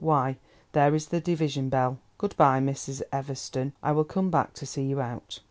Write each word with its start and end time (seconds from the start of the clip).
Why, 0.03 0.37
there 0.71 0.95
is 0.95 1.09
the 1.09 1.21
division 1.21 1.69
bell. 1.69 1.99
Good 2.17 2.35
bye, 2.35 2.59
Mrs. 2.59 3.03
Everston, 3.13 3.73
I 3.83 3.91
will 3.91 4.03
come 4.03 4.31
back 4.31 4.55
to 4.55 4.65
see 4.65 4.81
you 4.81 4.99
out." 4.99 5.39